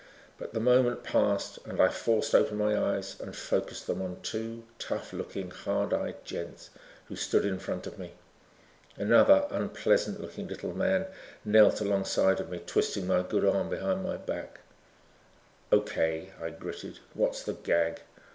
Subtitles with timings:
[0.39, 4.63] But the moment passed and I forced open my eyes and focused them on two
[4.79, 6.71] tough looking, hard eyed gents
[7.05, 8.13] who stood in front of me.
[8.97, 11.05] Another unpleasant looking little man
[11.45, 14.61] knelt along side of me, twisting my good arm behind my back.
[15.71, 18.01] "Okay," I gritted, "what's the gag?"